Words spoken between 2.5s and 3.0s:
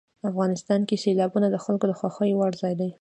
ځای دی.